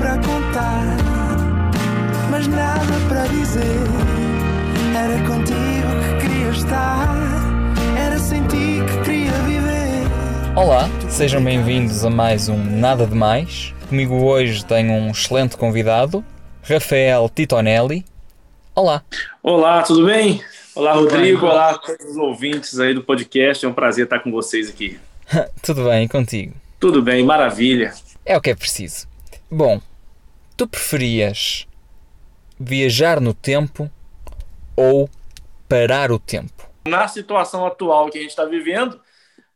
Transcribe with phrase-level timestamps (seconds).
[0.00, 0.96] para contar,
[2.30, 3.60] mas nada para dizer.
[4.96, 7.06] Era contigo que queria estar,
[7.98, 10.56] era sem ti que queria viver.
[10.56, 13.74] Olá, sejam bem-vindos a mais um Nada de Mais.
[13.90, 16.24] Comigo hoje tenho um excelente convidado,
[16.62, 18.02] Rafael Titonelli.
[18.74, 19.02] Olá.
[19.42, 20.42] Olá, tudo bem?
[20.74, 21.44] Olá, Rodrigo.
[21.44, 23.66] Olá a todos os ouvintes aí do podcast.
[23.66, 24.98] É um prazer estar com vocês aqui.
[25.62, 26.54] Tudo bem, e contigo?
[26.78, 27.92] Tudo bem, maravilha.
[28.24, 29.10] É o que é preciso.
[29.50, 29.80] Bom,
[30.56, 31.66] tu preferias
[32.58, 33.90] viajar no tempo
[34.76, 35.10] ou
[35.68, 36.68] parar o tempo?
[36.86, 39.00] Na situação atual que a gente está vivendo,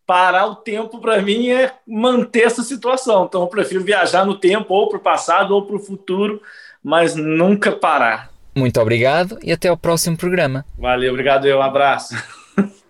[0.05, 3.27] parar o tempo para mim é manter essa situação.
[3.27, 6.43] Então eu prefiro viajar no tempo, ou para o passado ou para o futuro,
[6.83, 8.33] mas nunca parar.
[8.53, 10.65] Muito obrigado e até ao próximo programa.
[10.77, 12.17] Valeu, obrigado, eu, um abraço.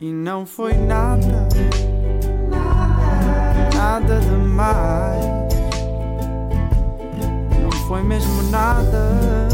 [0.00, 1.93] E não foi nada, nada
[8.54, 9.48] nada,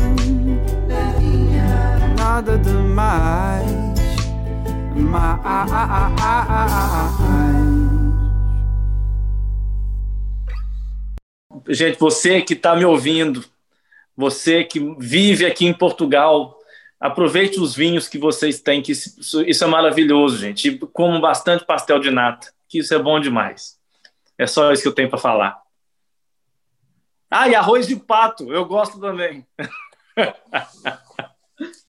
[2.18, 3.66] nada demais.
[4.94, 5.40] Mais.
[11.68, 13.44] Gente, você que está me ouvindo,
[14.14, 16.58] você que vive aqui em Portugal,
[16.98, 20.68] aproveite os vinhos que vocês têm, que isso, isso é maravilhoso, gente.
[20.68, 23.78] E como bastante pastel de nata, que isso é bom demais.
[24.36, 25.69] É só isso que eu tenho para falar.
[27.30, 29.46] Ah, e arroz de pato, eu gosto também.